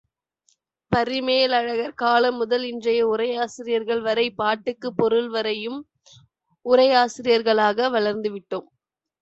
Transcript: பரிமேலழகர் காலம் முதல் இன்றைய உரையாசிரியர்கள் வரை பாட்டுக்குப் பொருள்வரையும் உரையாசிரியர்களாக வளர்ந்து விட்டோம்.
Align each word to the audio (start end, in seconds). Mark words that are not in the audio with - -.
பரிமேலழகர் 0.91 1.93
காலம் 1.93 2.35
முதல் 2.35 2.63
இன்றைய 2.63 3.01
உரையாசிரியர்கள் 3.07 4.01
வரை 4.01 4.25
பாட்டுக்குப் 4.31 4.97
பொருள்வரையும் 4.97 5.79
உரையாசிரியர்களாக 6.65 7.89
வளர்ந்து 7.91 8.31
விட்டோம். 8.31 8.67